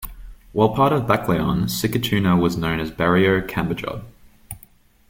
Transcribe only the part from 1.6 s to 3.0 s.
Sikatuna was known as